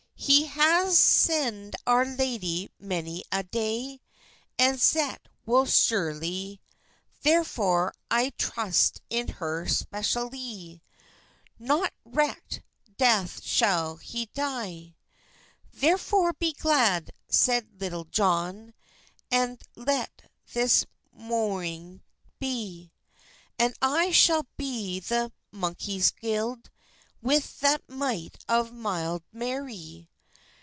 [0.23, 3.99] "He has seruyd our lady many a day,
[4.59, 6.59] And zet wil securly;
[7.23, 10.81] Therefore I trust in her specialy
[11.57, 12.61] No wycked
[12.97, 14.95] deth shal he dye.
[15.75, 18.73] "Therfor be glad," seid Litul Johne,
[19.31, 20.85] "And let this
[21.19, 22.01] mournyng
[22.39, 22.91] be,
[23.57, 26.67] And I shall be the munkes gyde,
[27.23, 30.07] With the myght of mylde Mary.